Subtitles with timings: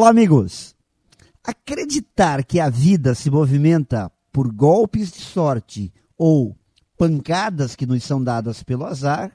[0.00, 0.74] Olá, amigos.
[1.44, 6.56] Acreditar que a vida se movimenta por golpes de sorte ou
[6.96, 9.30] pancadas que nos são dadas pelo azar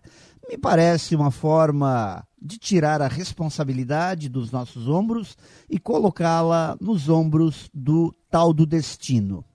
[0.49, 5.37] me parece uma forma de tirar a responsabilidade dos nossos ombros
[5.69, 9.45] e colocá-la nos ombros do tal do destino.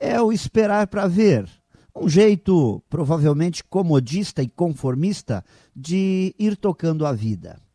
[0.00, 1.46] É o esperar para ver,
[1.94, 5.44] um jeito provavelmente comodista e conformista
[5.76, 7.67] de ir tocando a vida.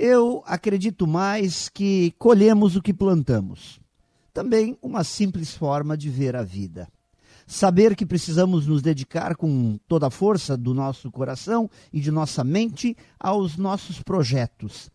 [0.00, 3.80] Eu acredito mais que colhemos o que plantamos.
[4.32, 6.88] Também uma simples forma de ver a vida
[7.48, 12.44] saber que precisamos nos dedicar com toda a força do nosso coração e de nossa
[12.44, 14.90] mente aos nossos projetos.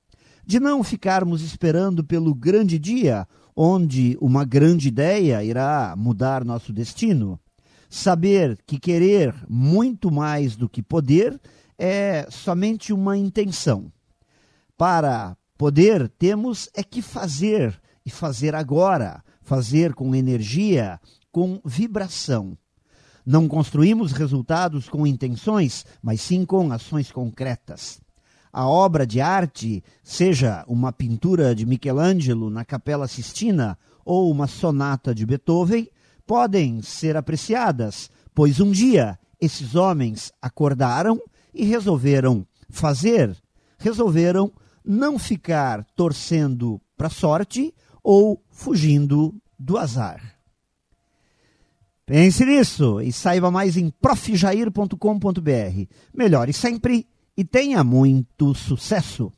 [0.45, 7.39] De não ficarmos esperando pelo grande dia, onde uma grande ideia irá mudar nosso destino.
[7.89, 11.39] Saber que querer muito mais do que poder
[11.77, 13.91] é somente uma intenção.
[14.77, 20.99] Para poder, temos é que fazer, e fazer agora, fazer com energia,
[21.31, 22.57] com vibração.
[23.25, 28.01] Não construímos resultados com intenções, mas sim com ações concretas.
[28.51, 35.15] A obra de arte, seja uma pintura de Michelangelo na Capela Sistina ou uma sonata
[35.15, 35.87] de Beethoven,
[36.27, 41.19] podem ser apreciadas, pois um dia esses homens acordaram
[41.53, 43.35] e resolveram fazer,
[43.77, 44.51] resolveram
[44.85, 50.37] não ficar torcendo para a sorte ou fugindo do azar.
[52.05, 55.87] Pense nisso e saiba mais em profjair.com.br.
[56.13, 59.31] Melhore sempre e tenha muito sucesso!